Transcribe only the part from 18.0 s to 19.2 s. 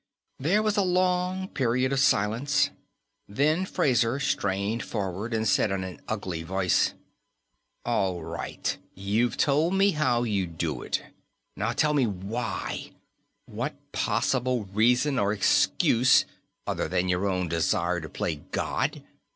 to play God?